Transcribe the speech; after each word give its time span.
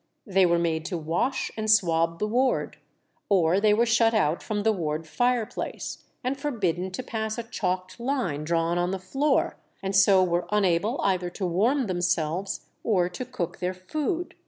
They 0.25 0.47
were 0.47 0.57
made 0.57 0.83
to 0.85 0.97
wash 0.97 1.51
and 1.55 1.69
swab 1.69 2.17
the 2.17 2.25
ward, 2.27 2.77
or 3.29 3.59
they 3.61 3.71
were 3.71 3.85
shut 3.85 4.15
out 4.15 4.41
from 4.41 4.63
the 4.63 4.71
ward 4.71 5.05
fireplace, 5.05 6.05
and 6.23 6.35
forbidden 6.39 6.89
to 6.93 7.03
pass 7.03 7.37
a 7.37 7.43
chalked 7.43 7.99
line 7.99 8.43
drawn 8.43 8.79
on 8.79 8.89
the 8.89 8.97
floor, 8.97 9.57
and 9.83 9.95
so 9.95 10.23
were 10.23 10.47
unable 10.51 10.99
either 11.03 11.29
to 11.29 11.45
warm 11.45 11.85
themselves 11.85 12.65
or 12.83 13.09
to 13.09 13.23
cook 13.25 13.59
their 13.59 13.75
food. 13.75 14.33